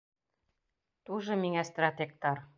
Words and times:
Туже 1.11 1.39
миңә 1.45 1.67
стратегтар! 1.71 2.45